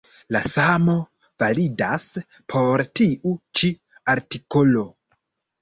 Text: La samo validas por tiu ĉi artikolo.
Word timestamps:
La 0.35 0.39
samo 0.45 0.95
validas 1.43 2.07
por 2.55 2.85
tiu 3.01 3.35
ĉi 3.61 3.71
artikolo. 4.15 4.89